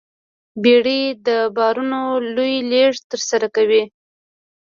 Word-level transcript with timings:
بیړۍ 0.61 1.01
د 1.27 1.29
بارونو 1.57 2.01
لوی 2.35 2.55
لېږد 2.71 3.03
ترسره 3.11 3.47
کوي. 3.55 3.83